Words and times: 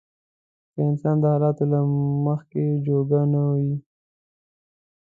که 0.73 0.79
انسان 0.89 1.15
د 1.21 1.25
حالاتو 1.33 1.63
له 1.71 1.79
مخې 2.25 2.65
جوګه 2.85 3.21
نه 3.33 3.43
وي. 3.59 3.75